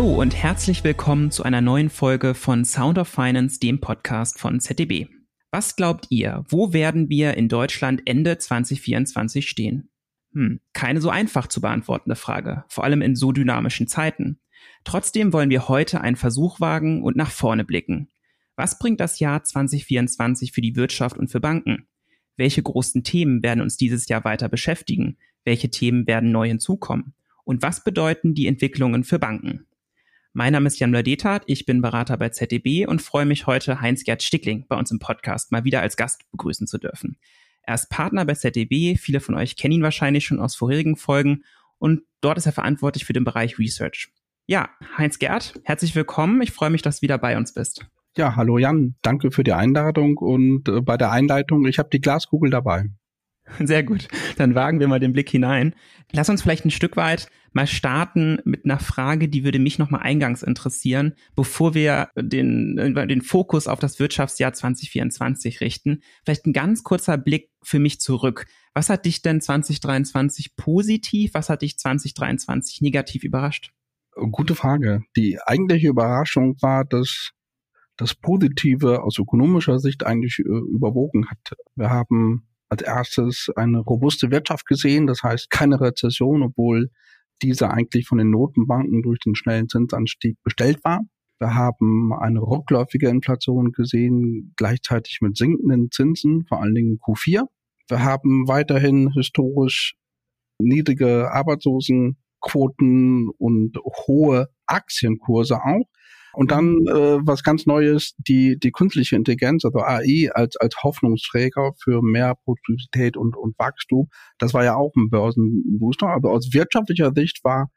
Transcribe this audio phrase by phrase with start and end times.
[0.00, 4.58] Hallo und herzlich willkommen zu einer neuen Folge von Sound of Finance, dem Podcast von
[4.58, 5.08] ZDB.
[5.50, 9.90] Was glaubt ihr, wo werden wir in Deutschland Ende 2024 stehen?
[10.32, 14.40] Hm, keine so einfach zu beantwortende Frage, vor allem in so dynamischen Zeiten.
[14.84, 18.08] Trotzdem wollen wir heute einen Versuch wagen und nach vorne blicken.
[18.56, 21.88] Was bringt das Jahr 2024 für die Wirtschaft und für Banken?
[22.38, 25.18] Welche großen Themen werden uns dieses Jahr weiter beschäftigen?
[25.44, 27.12] Welche Themen werden neu hinzukommen?
[27.44, 29.66] Und was bedeuten die Entwicklungen für Banken?
[30.32, 34.22] Mein Name ist Jan Mladetat, ich bin Berater bei ZDB und freue mich heute Heinz-Gerd
[34.22, 37.16] Stickling bei uns im Podcast mal wieder als Gast begrüßen zu dürfen.
[37.62, 41.42] Er ist Partner bei ZDB, viele von euch kennen ihn wahrscheinlich schon aus vorherigen Folgen
[41.78, 44.12] und dort ist er verantwortlich für den Bereich Research.
[44.46, 47.84] Ja, Heinz-Gerd, herzlich willkommen, ich freue mich, dass du wieder bei uns bist.
[48.16, 52.00] Ja, hallo Jan, danke für die Einladung und äh, bei der Einleitung, ich habe die
[52.00, 52.84] Glaskugel dabei.
[53.58, 54.06] Sehr gut.
[54.36, 55.74] Dann wagen wir mal den Blick hinein.
[56.12, 60.02] Lass uns vielleicht ein Stück weit mal starten mit einer Frage, die würde mich nochmal
[60.02, 66.02] eingangs interessieren, bevor wir den, den Fokus auf das Wirtschaftsjahr 2024 richten.
[66.24, 68.46] Vielleicht ein ganz kurzer Blick für mich zurück.
[68.74, 73.72] Was hat dich denn 2023 positiv, was hat dich 2023 negativ überrascht?
[74.14, 75.02] Gute Frage.
[75.16, 77.30] Die eigentliche Überraschung war, dass
[77.96, 81.56] das Positive aus ökonomischer Sicht eigentlich äh, überwogen hat.
[81.74, 86.90] Wir haben als erstes eine robuste Wirtschaft gesehen, das heißt keine Rezession, obwohl
[87.42, 91.00] diese eigentlich von den Notenbanken durch den schnellen Zinsanstieg bestellt war.
[91.38, 97.44] Wir haben eine rückläufige Inflation gesehen, gleichzeitig mit sinkenden Zinsen, vor allen Dingen Q4.
[97.88, 99.94] Wir haben weiterhin historisch
[100.60, 105.89] niedrige Arbeitslosenquoten und hohe Aktienkurse auch.
[106.32, 111.72] Und dann äh, was ganz Neues, die, die künstliche Intelligenz, also AI als, als Hoffnungsträger
[111.82, 114.08] für mehr Produktivität und, und Wachstum.
[114.38, 116.08] Das war ja auch ein Börsenbooster.
[116.08, 117.70] Aber aus wirtschaftlicher Sicht war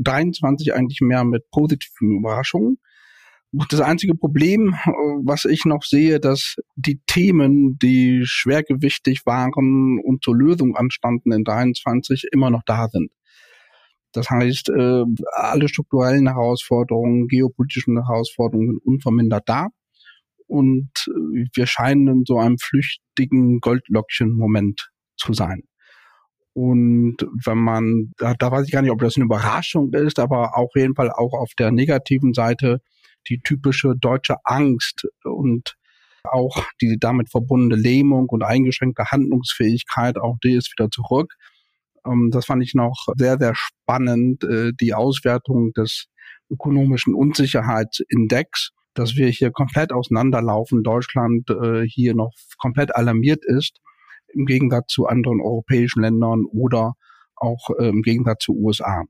[0.00, 2.78] 23 eigentlich mehr mit positiven Überraschungen.
[3.68, 4.90] Das einzige Problem, äh,
[5.24, 11.42] was ich noch sehe, dass die Themen, die schwergewichtig waren und zur Lösung anstanden in
[11.42, 13.10] 23, immer noch da sind.
[14.12, 19.68] Das heißt, äh, alle strukturellen Herausforderungen, geopolitischen Herausforderungen sind unvermindert da.
[20.46, 25.62] Und äh, wir scheinen in so einem flüchtigen Goldlöckchen-Moment zu sein.
[26.52, 30.56] Und wenn man, da, da weiß ich gar nicht, ob das eine Überraschung ist, aber
[30.56, 32.80] auf jeden Fall auch auf der negativen Seite
[33.28, 35.76] die typische deutsche Angst und
[36.24, 41.34] auch die damit verbundene Lähmung und eingeschränkte Handlungsfähigkeit, auch die ist wieder zurück.
[42.10, 46.06] Ähm, das fand ich noch sehr, sehr spannend, äh, die Auswertung des
[46.50, 53.78] ökonomischen Unsicherheitsindex, dass wir hier komplett auseinanderlaufen, Deutschland äh, hier noch komplett alarmiert ist,
[54.28, 56.94] im Gegensatz zu anderen europäischen Ländern oder
[57.36, 59.04] auch äh, im Gegensatz zu USA.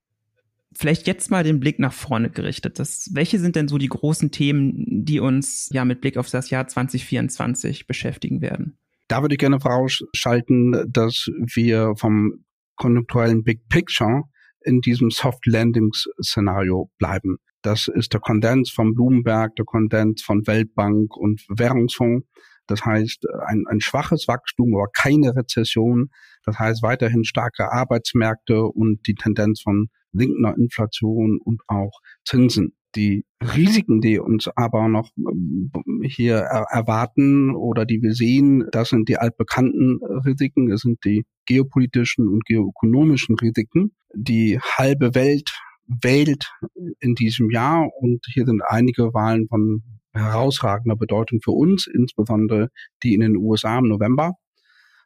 [0.72, 2.78] Vielleicht jetzt mal den Blick nach vorne gerichtet.
[2.78, 6.50] Das, welche sind denn so die großen Themen, die uns ja mit Blick auf das
[6.50, 8.78] Jahr 2024 beschäftigen werden?
[9.08, 12.44] Da würde ich gerne vorausschalten, dass wir vom
[12.80, 14.24] konjunkturellen Big Picture
[14.62, 15.92] in diesem Soft Landing
[16.22, 17.36] Szenario bleiben.
[17.62, 22.26] Das ist der Kondens von Bloomberg, der Kondens von Weltbank und Währungsfonds.
[22.66, 26.10] Das heißt, ein, ein schwaches Wachstum, aber keine Rezession.
[26.44, 32.74] Das heißt, weiterhin starke Arbeitsmärkte und die Tendenz von sinkender Inflation und auch Zinsen.
[32.96, 35.70] Die Risiken, die uns aber noch ähm,
[36.02, 42.28] hier erwarten oder die wir sehen, das sind die altbekannten Risiken, das sind die geopolitischen
[42.28, 43.92] und geoökonomischen Risiken.
[44.12, 45.50] Die halbe Welt
[45.86, 46.52] wählt
[46.98, 49.82] in diesem Jahr und hier sind einige Wahlen von
[50.12, 52.68] herausragender Bedeutung für uns, insbesondere
[53.02, 54.34] die in den USA im November.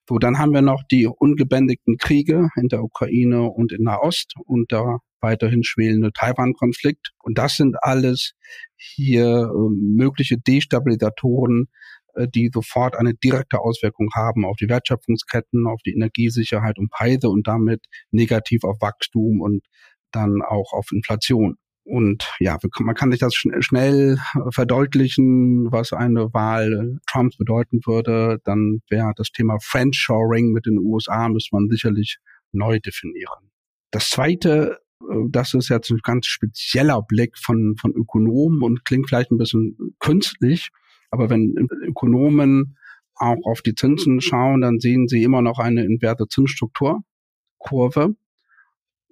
[0.07, 4.71] So, dann haben wir noch die ungebändigten Kriege in der Ukraine und in Nahost und
[4.71, 7.13] der weiterhin schwelende Taiwan-Konflikt.
[7.23, 8.35] Und das sind alles
[8.77, 11.69] hier äh, mögliche Destabilisatoren,
[12.15, 17.31] äh, die sofort eine direkte Auswirkung haben auf die Wertschöpfungsketten, auf die Energiesicherheit und Preise
[17.31, 17.81] und damit
[18.11, 19.65] negativ auf Wachstum und
[20.11, 21.57] dann auch auf Inflation.
[21.85, 24.19] Und ja, man kann sich das schnell
[24.51, 28.41] verdeutlichen, was eine Wahl Trumps bedeuten würde.
[28.45, 32.19] Dann wäre das Thema Friendshoring mit den USA, müsste man sicherlich
[32.53, 33.51] neu definieren.
[33.91, 34.79] Das zweite
[35.11, 39.39] äh, das ist jetzt ein ganz spezieller Blick von, von Ökonomen und klingt vielleicht ein
[39.39, 40.71] bisschen künstlich,
[41.11, 41.55] aber wenn
[41.87, 42.77] Ökonomen
[43.17, 48.17] auch auf die Zinsen schauen, dann sehen sie immer noch eine inverse Zinsstrukturkurve.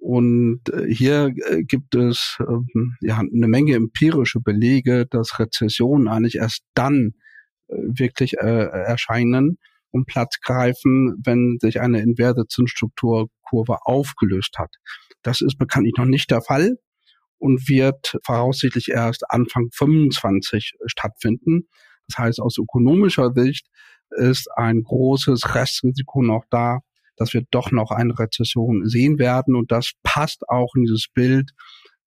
[0.03, 6.35] Und äh, hier äh, gibt es ähm, ja eine Menge empirische Belege, dass Rezessionen eigentlich
[6.35, 7.13] erst dann
[7.69, 9.57] wirklich erscheinen
[9.91, 14.75] und Platz greifen, wenn sich eine inverse Zinsstrukturkurve aufgelöst hat.
[15.23, 16.77] Das ist bekanntlich noch nicht der Fall.
[17.39, 21.67] und wird voraussichtlich erst Anfang 25 stattfinden.
[22.07, 23.67] Das heißt, aus ökonomischer Sicht
[24.11, 26.79] ist ein großes Restrisiko noch da,
[27.15, 29.55] dass wir doch noch eine Rezession sehen werden.
[29.55, 31.51] Und das passt auch in dieses Bild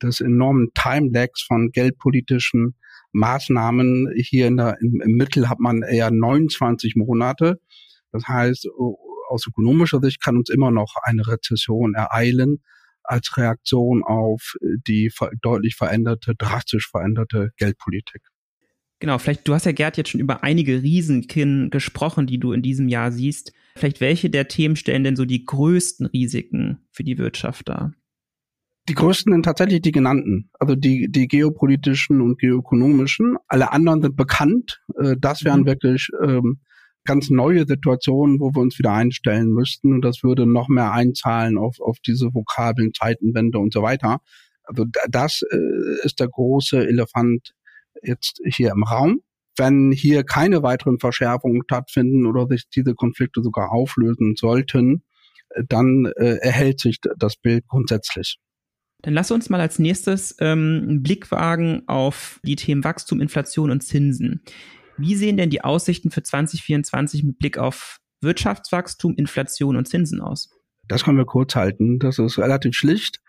[0.03, 2.77] des enormen Timelags von geldpolitischen
[3.13, 4.13] Maßnahmen.
[4.17, 7.61] Hier in der, im, im Mittel hat man eher 29 Monate.
[8.13, 8.69] Das heißt,
[9.29, 12.63] aus ökonomischer Sicht kann uns immer noch eine Rezession ereilen
[13.03, 18.23] als Reaktion auf die deutlich veränderte, drastisch veränderte Geldpolitik.
[18.99, 22.63] Genau, vielleicht, du hast ja Gerd jetzt schon über einige Risiken gesprochen, die du in
[22.63, 23.53] diesem Jahr siehst.
[23.77, 27.93] Vielleicht welche der Themen stellen denn so die größten Risiken für die Wirtschaft dar?
[28.89, 33.37] Die größten sind tatsächlich die genannten, also die, die geopolitischen und geoökonomischen.
[33.49, 34.81] Alle anderen sind bekannt.
[34.99, 35.67] Äh, das wären mhm.
[35.67, 36.61] wirklich ähm,
[37.05, 39.93] ganz neue Situationen, wo wir uns wieder einstellen müssten.
[39.93, 44.21] Und das würde noch mehr einzahlen auf, auf diese Vokabeln, Zeitenwende und so weiter.
[44.63, 47.56] Also das äh, ist der große Elefant
[48.03, 49.21] jetzt hier im Raum.
[49.57, 55.03] Wenn hier keine weiteren Verschärfungen stattfinden oder sich diese Konflikte sogar auflösen sollten,
[55.51, 58.39] äh, dann äh, erhält sich das Bild grundsätzlich.
[59.03, 63.71] Dann lass uns mal als nächstes ähm, einen Blick wagen auf die Themen Wachstum, Inflation
[63.71, 64.43] und Zinsen.
[64.99, 70.51] Wie sehen denn die Aussichten für 2024 mit Blick auf Wirtschaftswachstum, Inflation und Zinsen aus?
[70.89, 71.99] Das können wir kurz halten.
[71.99, 73.21] Das ist relativ schlicht.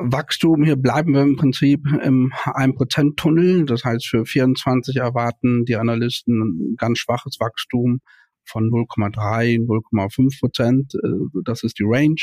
[0.00, 3.64] Wachstum, hier bleiben wir im Prinzip im 1%-Tunnel.
[3.66, 8.00] Das heißt, für 24 erwarten die Analysten ein ganz schwaches Wachstum
[8.44, 10.94] von 0,3, 0,5 Prozent.
[10.94, 12.20] Äh, das ist die Range.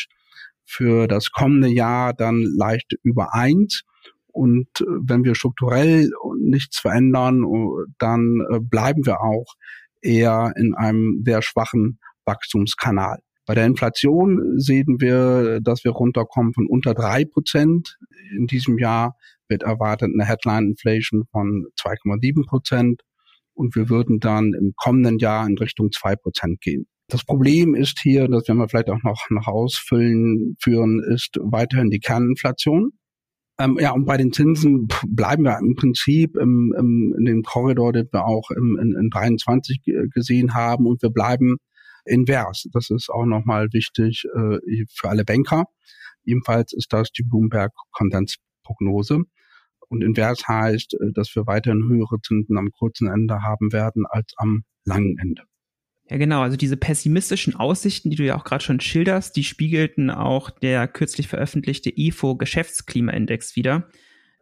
[0.63, 3.83] Für das kommende Jahr dann leicht über 1.
[4.27, 9.55] Und äh, wenn wir strukturell nichts verändern, äh, dann bleiben wir auch
[10.01, 13.19] eher in einem sehr schwachen Wachstumskanal.
[13.45, 17.97] Bei der Inflation sehen wir, dass wir runterkommen von unter drei Prozent.
[18.35, 19.15] In diesem Jahr
[19.47, 23.01] wird erwartet eine Headline Inflation von 2,7 Prozent
[23.53, 26.87] und wir würden dann im kommenden Jahr in Richtung zwei Prozent gehen.
[27.07, 31.91] Das Problem ist hier, das werden wir vielleicht auch noch, noch ausfüllen, führen, ist weiterhin
[31.91, 32.91] die Kerninflation.
[33.59, 37.93] Ähm, ja, und bei den Zinsen bleiben wir im Prinzip im, im, in dem Korridor,
[37.93, 39.81] den wir auch im, in, in 23
[40.13, 40.87] gesehen haben.
[40.87, 41.57] Und wir bleiben
[42.05, 42.67] invers.
[42.71, 45.65] Das ist auch nochmal wichtig äh, für alle Banker.
[46.23, 49.23] Ebenfalls ist das die Bloomberg-Kondensprognose.
[49.87, 54.33] Und invers heißt, äh, dass wir weiterhin höhere Zinsen am kurzen Ende haben werden als
[54.37, 55.43] am langen Ende.
[56.09, 56.41] Ja, genau.
[56.41, 60.87] Also diese pessimistischen Aussichten, die du ja auch gerade schon schilderst, die spiegelten auch der
[60.87, 63.89] kürzlich veröffentlichte IFO Geschäftsklimaindex wieder.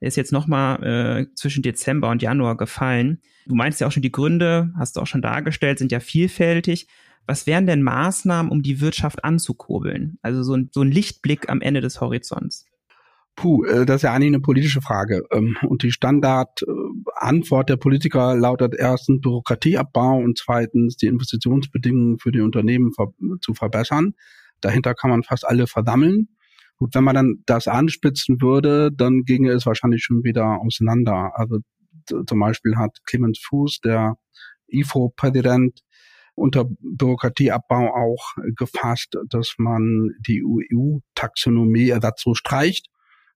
[0.01, 3.21] Der ist jetzt nochmal äh, zwischen Dezember und Januar gefallen.
[3.45, 6.88] Du meinst ja auch schon, die Gründe, hast du auch schon dargestellt, sind ja vielfältig.
[7.25, 10.17] Was wären denn Maßnahmen, um die Wirtschaft anzukurbeln?
[10.21, 12.65] Also so ein, so ein Lichtblick am Ende des Horizonts.
[13.35, 15.23] Puh, äh, das ist ja eigentlich eine politische Frage.
[15.31, 22.41] Ähm, und die Standardantwort der Politiker lautet erstens Bürokratieabbau und zweitens die Investitionsbedingungen für die
[22.41, 22.91] Unternehmen
[23.41, 24.13] zu verbessern.
[24.61, 26.29] Dahinter kann man fast alle versammeln.
[26.77, 31.31] Gut, wenn man dann das anspitzen würde, dann ginge es wahrscheinlich schon wieder auseinander.
[31.35, 31.59] Also
[32.27, 34.15] zum Beispiel hat Clemens Fuß, der
[34.67, 35.81] IFO-Präsident,
[36.35, 42.87] unter Bürokratieabbau auch gefasst, dass man die EU-Taxonomie ersatzlos streicht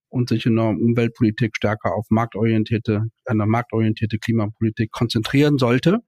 [0.10, 6.00] und sich in der Umweltpolitik stärker auf marktorientierte, eine marktorientierte Klimapolitik konzentrieren sollte.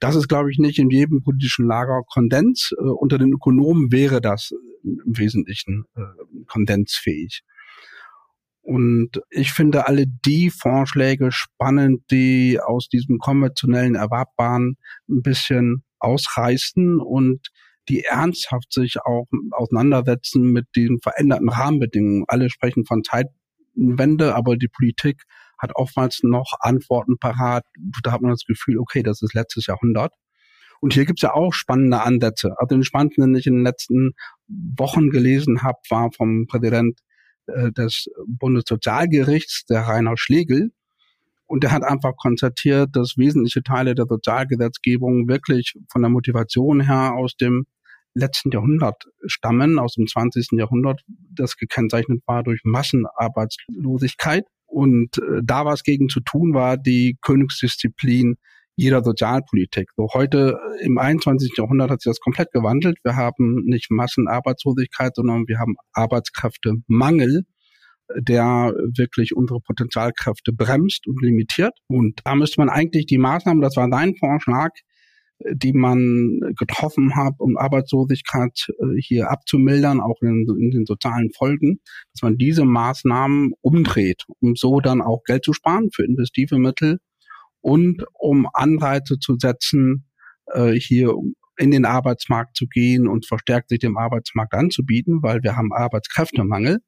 [0.00, 2.72] Das ist, glaube ich, nicht in jedem politischen Lager Kondens.
[2.72, 6.00] Äh, unter den Ökonomen wäre das im Wesentlichen äh,
[6.46, 7.42] kondensfähig.
[8.62, 14.76] Und ich finde alle die Vorschläge spannend, die aus diesem konventionellen Erwarbbaren
[15.08, 17.48] ein bisschen ausreißen und
[17.88, 22.24] die ernsthaft sich auch auseinandersetzen mit den veränderten Rahmenbedingungen.
[22.28, 25.24] Alle sprechen von Zeitwende, aber die Politik
[25.58, 27.64] hat oftmals noch Antworten parat.
[28.02, 30.12] Da hat man das Gefühl, okay, das ist letztes Jahrhundert.
[30.80, 32.54] Und hier gibt's ja auch spannende Ansätze.
[32.56, 34.12] Also den spannendsten, den ich in den letzten
[34.48, 37.00] Wochen gelesen habe, war vom Präsident
[37.46, 40.72] äh, des Bundessozialgerichts, der Rainer Schlegel,
[41.50, 47.14] und er hat einfach konstatiert, dass wesentliche Teile der Sozialgesetzgebung wirklich von der Motivation her
[47.16, 47.66] aus dem
[48.14, 50.52] letzten Jahrhundert stammen, aus dem 20.
[50.52, 54.44] Jahrhundert, das gekennzeichnet war durch Massenarbeitslosigkeit.
[54.66, 58.36] Und äh, da was gegen zu tun war, die Königsdisziplin
[58.76, 59.88] jeder Sozialpolitik.
[59.96, 61.54] So heute äh, im 21.
[61.58, 62.98] Jahrhundert hat sich das komplett gewandelt.
[63.02, 67.42] Wir haben nicht Massenarbeitslosigkeit, sondern wir haben Arbeitskräftemangel
[68.16, 71.72] der wirklich unsere Potenzialkräfte bremst und limitiert.
[71.88, 74.70] Und da müsste man eigentlich die Maßnahmen, das war dein Vorschlag,
[75.52, 81.80] die man getroffen hat, um Arbeitslosigkeit äh, hier abzumildern, auch in, in, den sozialen Folgen,
[82.12, 86.98] dass man diese Maßnahmen umdreht, um so dann auch Geld zu sparen für investive Mittel
[87.60, 90.06] und um Anreize zu setzen,
[90.52, 91.14] äh, hier
[91.56, 96.78] in den Arbeitsmarkt zu gehen und verstärkt sich dem Arbeitsmarkt anzubieten, weil wir haben Arbeitskräftemangel.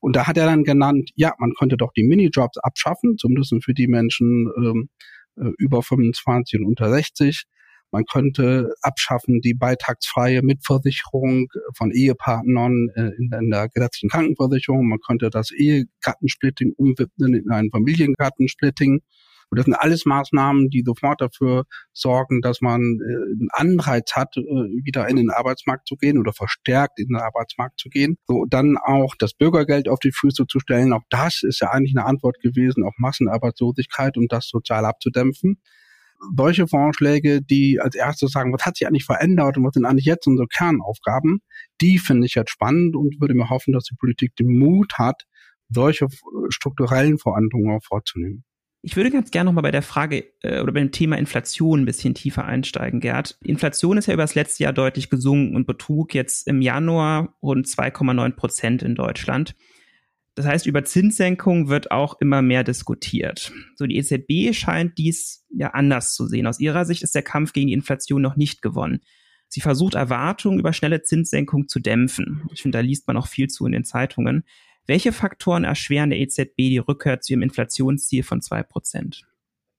[0.00, 3.74] Und da hat er dann genannt, ja, man könnte doch die Minijobs abschaffen, zumindest für
[3.74, 4.88] die Menschen ähm,
[5.36, 7.44] äh, über 25 und unter 60.
[7.90, 14.86] Man könnte abschaffen die beitragsfreie Mitversicherung von Ehepartnern äh, in, in der gesetzlichen Krankenversicherung.
[14.86, 19.00] Man könnte das Ehegattensplitting umwidmen in ein Familiengattensplitting.
[19.50, 24.36] Und das sind alles Maßnahmen, die sofort dafür sorgen, dass man äh, einen Anreiz hat,
[24.36, 28.16] äh, wieder in den Arbeitsmarkt zu gehen oder verstärkt in den Arbeitsmarkt zu gehen.
[28.26, 30.92] So, dann auch das Bürgergeld auf die Füße zu stellen.
[30.92, 35.60] Auch das ist ja eigentlich eine Antwort gewesen auf Massenarbeitslosigkeit, um das sozial abzudämpfen
[36.36, 40.04] solche Vorschläge, die als erstes sagen, was hat sich eigentlich verändert und was sind eigentlich
[40.04, 41.40] jetzt unsere Kernaufgaben,
[41.80, 45.24] die finde ich jetzt spannend und würde mir hoffen, dass die Politik den Mut hat,
[45.68, 46.06] solche
[46.48, 48.44] strukturellen Veränderungen vorzunehmen.
[48.80, 52.14] Ich würde ganz gerne nochmal bei der Frage äh, oder beim Thema Inflation ein bisschen
[52.14, 53.36] tiefer einsteigen, Gerd.
[53.42, 57.66] Inflation ist ja über das letzte Jahr deutlich gesunken und betrug jetzt im Januar rund
[57.66, 59.56] 2,9 Prozent in Deutschland.
[60.36, 63.52] Das heißt, über Zinssenkungen wird auch immer mehr diskutiert.
[63.74, 66.46] So, die EZB scheint dies ja anders zu sehen.
[66.46, 69.00] Aus ihrer Sicht ist der Kampf gegen die Inflation noch nicht gewonnen.
[69.48, 72.48] Sie versucht Erwartungen über schnelle Zinssenkung zu dämpfen.
[72.52, 74.44] Ich finde, da liest man auch viel zu in den Zeitungen.
[74.88, 79.22] Welche Faktoren erschweren der EZB die Rückkehr zu ihrem Inflationsziel von zwei Prozent?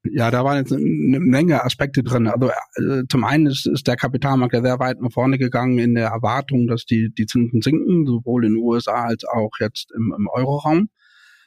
[0.04, 2.28] Ja, da waren jetzt eine Menge Aspekte drin.
[2.28, 5.96] Also äh, zum einen ist, ist der Kapitalmarkt ja sehr weit nach vorne gegangen in
[5.96, 10.14] der Erwartung, dass die, die Zinsen sinken, sowohl in den USA als auch jetzt im,
[10.16, 10.90] im Euroraum.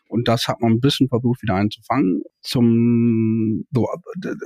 [0.09, 2.23] Und das hat man ein bisschen versucht wieder einzufangen.
[2.43, 3.87] Zum so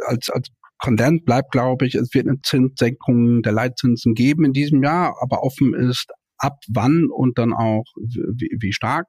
[0.06, 4.82] als als Kondent bleibt, glaube ich, es wird eine Zinssenkung der Leitzinsen geben in diesem
[4.82, 9.07] Jahr, aber offen ist, ab wann und dann auch wie, wie stark.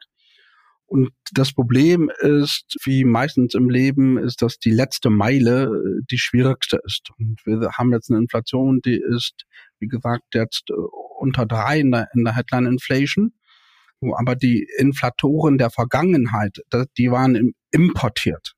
[0.87, 6.17] Und das Problem ist, wie meistens im Leben, ist, dass die letzte Meile äh, die
[6.17, 7.09] schwierigste ist.
[7.19, 9.45] Und wir haben jetzt eine Inflation, die ist,
[9.79, 10.73] wie gesagt, jetzt äh,
[11.19, 13.33] unter drei in der, in der Headline Inflation.
[14.15, 16.59] Aber die Inflatoren der Vergangenheit,
[16.97, 18.53] die waren importiert.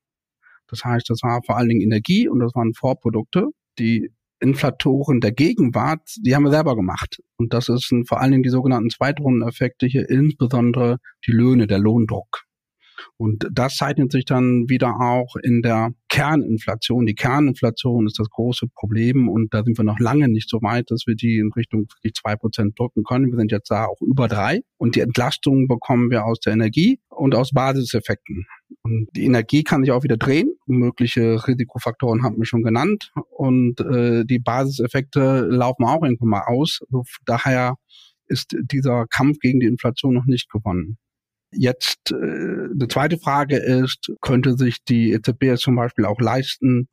[0.68, 3.46] Das heißt, das war vor allen Dingen Energie und das waren Vorprodukte.
[3.78, 7.20] Die Inflatoren der Gegenwart, die haben wir selber gemacht.
[7.36, 12.44] Und das ist vor allen Dingen die sogenannten Zweitrundeneffekte hier, insbesondere die Löhne, der Lohndruck.
[13.16, 17.06] Und das zeichnet sich dann wieder auch in der Kerninflation.
[17.06, 20.90] Die Kerninflation ist das große Problem und da sind wir noch lange nicht so weit,
[20.90, 23.30] dass wir die in Richtung wirklich zwei Prozent drücken können.
[23.30, 27.00] Wir sind jetzt da auch über drei und die Entlastung bekommen wir aus der Energie
[27.08, 28.46] und aus Basiseffekten.
[28.82, 30.54] Und die Energie kann sich auch wieder drehen.
[30.66, 36.80] Mögliche Risikofaktoren haben wir schon genannt und äh, die Basiseffekte laufen auch irgendwann mal aus.
[37.26, 37.76] Daher
[38.26, 40.96] ist dieser Kampf gegen die Inflation noch nicht gewonnen.
[41.52, 46.88] Jetzt äh, eine zweite Frage ist, könnte sich die EZB zum Beispiel auch leisten,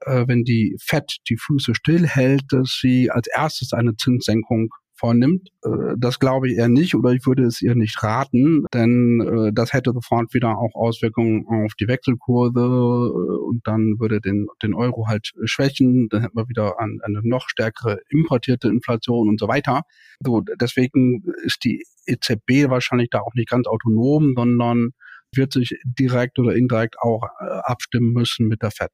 [0.00, 5.48] äh, wenn die FED die Füße stillhält, dass sie als erstes eine Zinssenkung vornimmt.
[5.64, 9.52] Äh, das glaube ich eher nicht oder ich würde es ihr nicht raten, denn äh,
[9.52, 14.74] das hätte sofort wieder auch Auswirkungen auf die Wechselkurse äh, und dann würde den, den
[14.74, 19.48] Euro halt schwächen, dann hätten wir wieder eine, eine noch stärkere importierte Inflation und so
[19.48, 19.82] weiter.
[20.24, 24.90] So, deswegen ist die EZB wahrscheinlich da auch nicht ganz autonom, sondern
[25.34, 28.90] wird sich direkt oder indirekt auch abstimmen müssen mit der FED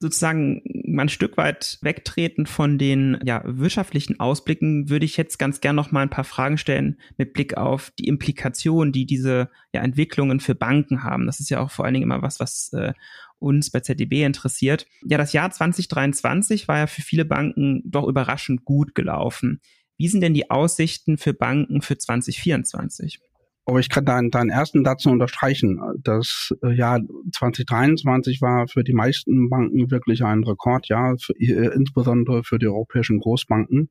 [0.00, 0.62] sozusagen
[0.94, 5.76] mal ein Stück weit wegtreten von den ja, wirtschaftlichen Ausblicken, würde ich jetzt ganz gern
[5.76, 10.40] noch mal ein paar Fragen stellen mit Blick auf die Implikationen, die diese ja, Entwicklungen
[10.40, 11.26] für Banken haben.
[11.26, 12.92] Das ist ja auch vor allen Dingen immer was, was äh,
[13.38, 14.86] uns bei ZDB interessiert.
[15.02, 19.60] Ja, das Jahr 2023 war ja für viele Banken doch überraschend gut gelaufen.
[19.96, 23.20] Wie sind denn die Aussichten für Banken für 2024?
[23.70, 25.80] Aber ich kann deinen, deinen ersten Satz nur unterstreichen.
[26.02, 26.98] Das Jahr
[27.32, 33.20] 2023 war für die meisten Banken wirklich ein Rekordjahr, für, äh, insbesondere für die europäischen
[33.20, 33.88] Großbanken.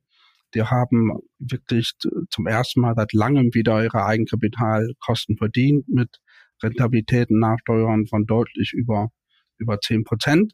[0.52, 1.92] Die haben wirklich
[2.28, 6.18] zum ersten Mal seit langem wieder ihre Eigenkapitalkosten verdient mit
[6.62, 9.08] Rentabilitäten nach Steuern von deutlich über,
[9.56, 10.52] über 10 Prozent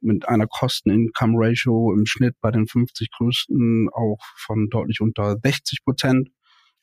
[0.00, 6.30] mit einer Kosten-Income-Ratio im Schnitt bei den 50 größten auch von deutlich unter 60 Prozent.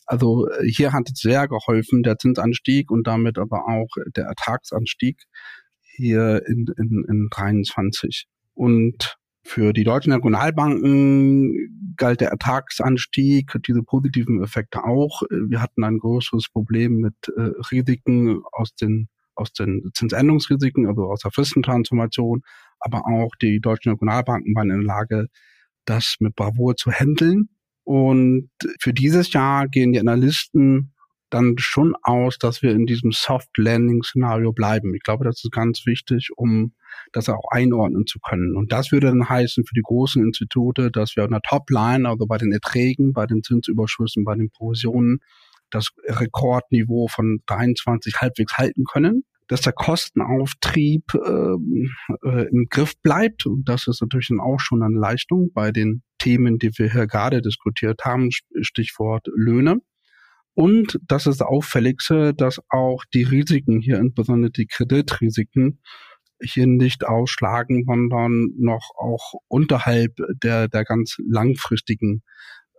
[0.05, 5.23] Also äh, hier hat es sehr geholfen, der Zinsanstieg und damit aber auch der Ertragsanstieg
[5.81, 8.25] hier in, in, in 23.
[8.53, 15.23] Und für die deutschen Regionalbanken galt der Ertragsanstieg, diese positiven Effekte auch.
[15.29, 21.21] Wir hatten ein größeres Problem mit äh, Risiken aus den aus den Zinsänderungsrisiken, also aus
[21.21, 22.41] der Fristentransformation,
[22.79, 25.27] aber auch die deutschen Regionalbanken waren in der Lage,
[25.85, 27.49] das mit Bravour zu handeln.
[27.91, 28.47] Und
[28.79, 30.93] für dieses Jahr gehen die Analysten
[31.29, 34.95] dann schon aus, dass wir in diesem Soft Landing Szenario bleiben.
[34.95, 36.73] Ich glaube, das ist ganz wichtig, um
[37.11, 38.55] das auch einordnen zu können.
[38.55, 42.27] Und das würde dann heißen für die großen Institute, dass wir an der Topline, also
[42.27, 45.19] bei den Erträgen, bei den Zinsüberschüssen, bei den Provisionen,
[45.69, 51.91] das Rekordniveau von 23 halbwegs halten können dass der Kostenauftrieb ähm,
[52.23, 53.45] äh, im Griff bleibt.
[53.45, 57.05] Und das ist natürlich dann auch schon eine Leistung bei den Themen, die wir hier
[57.05, 58.29] gerade diskutiert haben,
[58.61, 59.81] Stichwort Löhne.
[60.53, 65.81] Und das ist Auffälligste, dass auch die Risiken hier, insbesondere die Kreditrisiken,
[66.41, 72.23] hier nicht ausschlagen, sondern noch auch unterhalb der, der ganz langfristigen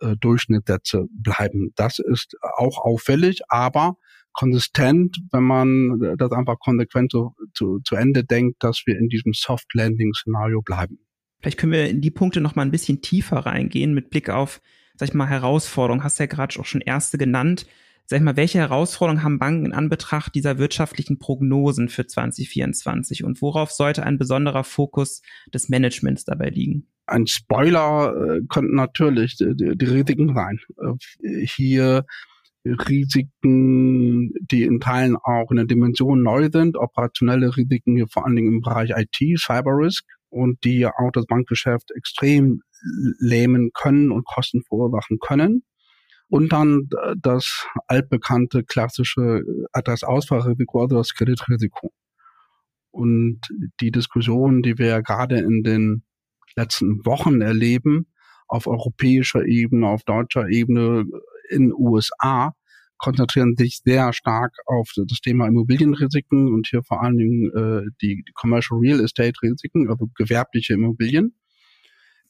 [0.00, 1.72] äh, Durchschnittssätze bleiben.
[1.76, 3.96] Das ist auch auffällig, aber
[4.32, 9.32] konsistent, wenn man das einfach konsequent so, zu, zu Ende denkt, dass wir in diesem
[9.32, 10.98] Soft Landing Szenario bleiben.
[11.40, 14.60] Vielleicht können wir in die Punkte noch mal ein bisschen tiefer reingehen mit Blick auf,
[14.96, 16.04] sag ich mal, Herausforderungen.
[16.04, 17.66] Hast ja gerade auch schon erste genannt.
[18.06, 23.40] Sag ich mal, welche Herausforderungen haben Banken in Anbetracht dieser wirtschaftlichen Prognosen für 2024 und
[23.42, 25.22] worauf sollte ein besonderer Fokus
[25.52, 26.88] des Managements dabei liegen?
[27.06, 30.60] Ein Spoiler äh, könnten natürlich die, die Risiken sein.
[30.78, 32.04] Äh, hier
[32.64, 38.36] Risiken, die in Teilen auch in der Dimension neu sind, operationelle Risiken hier vor allen
[38.36, 42.62] Dingen im Bereich IT, Cyber Risk und die auch das Bankgeschäft extrem
[43.18, 45.64] lähmen können und Kosten verursachen können.
[46.28, 46.88] Und dann
[47.20, 49.42] das altbekannte klassische
[49.72, 51.92] Adressausfallrisiko, also das Kreditrisiko.
[52.90, 53.40] Und
[53.80, 56.04] die Diskussion, die wir ja gerade in den
[56.56, 58.06] letzten Wochen erleben,
[58.48, 61.04] auf europäischer Ebene, auf deutscher Ebene,
[61.52, 62.54] in USA
[63.02, 68.22] konzentrieren sich sehr stark auf das Thema Immobilienrisiken und hier vor allen Dingen äh, die,
[68.26, 71.34] die Commercial Real Estate Risiken, also gewerbliche Immobilien.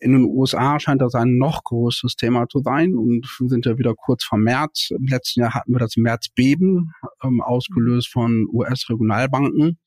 [0.00, 3.79] In den USA scheint das ein noch größeres Thema zu sein und wir sind ja
[3.79, 4.88] wieder kurz vor März.
[4.91, 6.91] Im letzten Jahr hatten wir das Märzbeben,
[7.23, 9.79] ähm, ausgelöst von US-Regionalbanken.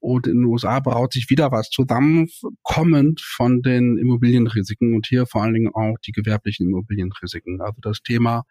[0.00, 2.28] Und in den USA braut sich wieder was zusammen,
[2.62, 7.60] kommend von den Immobilienrisiken und hier vor allen Dingen auch die gewerblichen Immobilienrisiken.
[7.60, 8.44] Also das Thema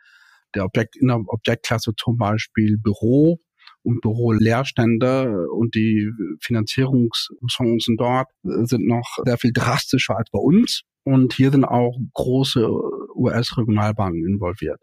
[0.56, 3.40] der Objekt, in der Objektklasse zum Beispiel Büro
[3.84, 10.82] und Büroleerstände und die Finanzierungschancen dort sind noch sehr viel drastischer als bei uns.
[11.04, 12.68] Und hier sind auch große
[13.16, 14.82] US-Regionalbanken involviert.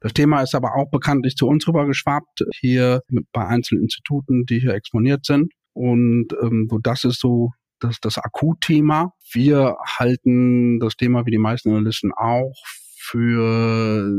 [0.00, 3.00] Das Thema ist aber auch bekanntlich zu uns rübergeschwappt, hier
[3.32, 5.52] bei einzelnen Instituten, die hier exponiert sind.
[5.76, 9.12] Und ähm, so das ist so das, das Akutthema.
[9.30, 12.54] Wir halten das Thema wie die meisten Analysten auch
[12.98, 14.10] für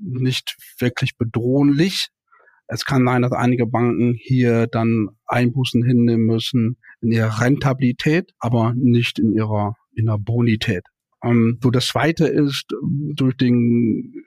[0.00, 2.10] nicht wirklich bedrohlich.
[2.68, 8.74] Es kann sein, dass einige Banken hier dann Einbußen hinnehmen müssen in ihrer Rentabilität, aber
[8.76, 10.84] nicht in ihrer, in der Bonität.
[11.24, 12.66] Ähm, so das zweite ist,
[13.16, 14.22] durch den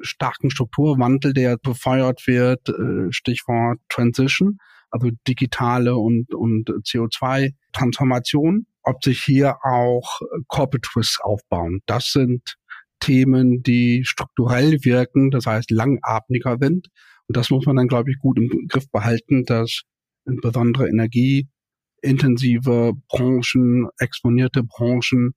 [0.00, 4.58] starken Strukturwandel, der befeuert wird, äh, Stichwort Transition,
[4.96, 11.80] also digitale und, und CO2-Transformation, ob sich hier auch Corporate Risks aufbauen.
[11.86, 12.56] Das sind
[13.00, 16.88] Themen, die strukturell wirken, das heißt langatmiger sind.
[17.28, 19.82] Und das muss man dann, glaube ich, gut im Griff behalten, dass
[20.26, 25.34] insbesondere energieintensive Branchen, exponierte Branchen,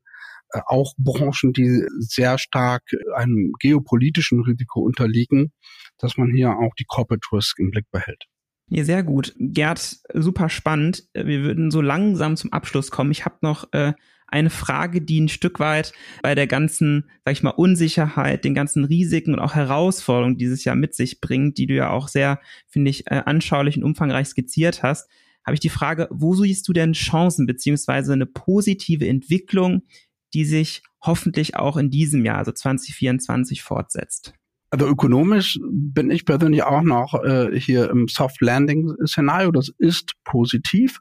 [0.52, 2.84] äh, auch Branchen, die sehr stark
[3.15, 5.52] einem geopolitischen Risiko unterliegen,
[5.98, 8.26] dass man hier auch die Corporate Risk im Blick behält.
[8.69, 9.34] Ja, sehr gut.
[9.39, 11.05] Gerd, super spannend.
[11.13, 13.12] Wir würden so langsam zum Abschluss kommen.
[13.12, 13.93] Ich habe noch äh,
[14.27, 18.86] eine Frage, die ein Stück weit bei der ganzen, sag ich mal, Unsicherheit, den ganzen
[18.86, 22.91] Risiken und auch Herausforderungen dieses Jahr mit sich bringt, die du ja auch sehr, finde
[22.91, 25.10] ich, äh, anschaulich und umfangreich skizziert hast,
[25.43, 29.82] habe ich die Frage, wo siehst du denn Chancen beziehungsweise eine positive Entwicklung,
[30.36, 34.34] die sich hoffentlich auch in diesem Jahr, also 2024, fortsetzt?
[34.71, 39.51] Also ökonomisch bin ich persönlich auch noch äh, hier im Soft Landing Szenario.
[39.51, 40.99] Das ist positiv.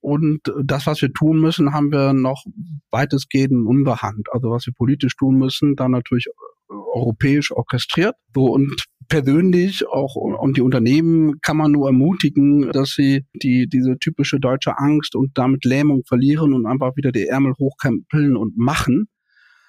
[0.00, 2.44] Und das, was wir tun müssen, haben wir noch
[2.90, 3.66] weitestgehend
[4.00, 4.28] Hand.
[4.30, 6.28] Also was wir politisch tun müssen, dann natürlich
[6.68, 8.14] europäisch orchestriert.
[8.34, 13.98] So und persönlich auch und die Unternehmen kann man nur ermutigen, dass sie die diese
[13.98, 19.08] typische deutsche Angst und damit Lähmung verlieren und einfach wieder die Ärmel hochkrempeln und machen.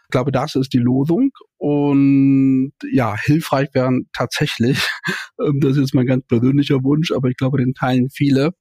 [0.03, 1.31] Ich glaube, das ist die Losung.
[1.59, 4.79] Und ja, hilfreich wären tatsächlich,
[5.59, 8.53] das ist mein ganz persönlicher Wunsch, aber ich glaube, den teilen viele,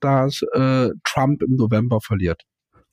[0.00, 2.42] dass äh, Trump im November verliert.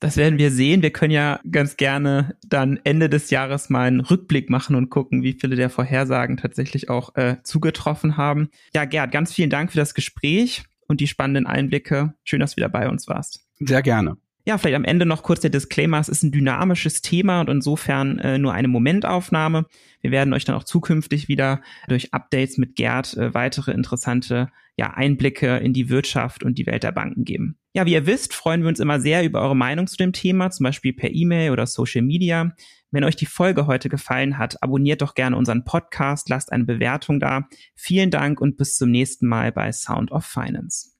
[0.00, 0.82] Das werden wir sehen.
[0.82, 5.22] Wir können ja ganz gerne dann Ende des Jahres mal einen Rückblick machen und gucken,
[5.22, 8.48] wie viele der Vorhersagen tatsächlich auch äh, zugetroffen haben.
[8.74, 12.14] Ja, Gerd, ganz vielen Dank für das Gespräch und die spannenden Einblicke.
[12.24, 13.46] Schön, dass du wieder bei uns warst.
[13.60, 14.16] Sehr gerne.
[14.44, 16.00] Ja, vielleicht am Ende noch kurz der Disclaimer.
[16.00, 19.66] Es ist ein dynamisches Thema und insofern äh, nur eine Momentaufnahme.
[20.00, 24.94] Wir werden euch dann auch zukünftig wieder durch Updates mit Gerd äh, weitere interessante ja,
[24.94, 27.56] Einblicke in die Wirtschaft und die Welt der Banken geben.
[27.74, 30.50] Ja, wie ihr wisst, freuen wir uns immer sehr über eure Meinung zu dem Thema,
[30.50, 32.52] zum Beispiel per E-Mail oder Social Media.
[32.90, 37.20] Wenn euch die Folge heute gefallen hat, abonniert doch gerne unseren Podcast, lasst eine Bewertung
[37.20, 37.48] da.
[37.74, 40.91] Vielen Dank und bis zum nächsten Mal bei Sound of Finance.